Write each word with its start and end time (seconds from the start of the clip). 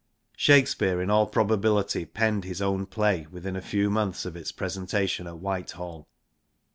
Shakespeare 0.35 0.99
in 0.99 1.11
all 1.11 1.27
probability 1.27 2.05
penned 2.05 2.43
his 2.43 2.59
own 2.59 2.87
play 2.87 3.27
within 3.29 3.55
a 3.55 3.61
few 3.61 3.91
months 3.91 4.25
of 4.25 4.35
its 4.35 4.51
presentation 4.51 5.27
at 5.27 5.37
Whitehall. 5.37 6.07